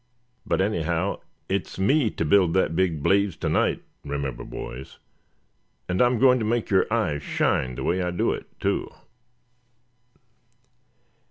But 0.47 0.61
anyhow, 0.61 1.19
it's 1.47 1.77
me 1.77 2.09
to 2.09 2.25
build 2.25 2.55
that 2.55 2.75
big 2.75 3.03
blaze 3.03 3.37
to 3.37 3.47
night, 3.47 3.83
remember, 4.03 4.43
boys, 4.43 4.97
and 5.87 6.01
I'm 6.01 6.17
going 6.17 6.39
to 6.39 6.43
make 6.43 6.71
your 6.71 6.91
eyes 6.91 7.21
shine, 7.21 7.75
the 7.75 7.83
way 7.83 8.01
I 8.01 8.09
do 8.09 8.31
it, 8.33 8.47
too." 8.59 8.91